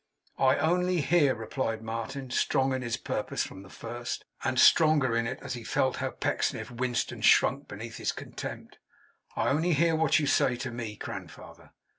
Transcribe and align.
'I 0.39 0.55
only 0.57 1.01
hear,' 1.01 1.35
replied 1.35 1.83
Martin, 1.83 2.31
strong 2.31 2.73
in 2.73 2.81
his 2.81 2.97
purpose 2.97 3.43
from 3.43 3.61
the 3.61 3.69
first, 3.69 4.25
and 4.43 4.57
stronger 4.59 5.15
in 5.15 5.27
it 5.27 5.37
as 5.43 5.53
he 5.53 5.63
felt 5.63 5.97
how 5.97 6.09
Pecksniff 6.09 6.71
winced 6.71 7.11
and 7.11 7.23
shrunk 7.23 7.67
beneath 7.67 7.97
his 7.97 8.11
contempt; 8.11 8.79
'I 9.35 9.49
only 9.49 9.73
hear 9.73 9.95
what 9.95 10.17
you 10.17 10.25
say 10.25 10.55
to 10.55 10.71
me, 10.71 10.95
grandfather. 10.95 11.73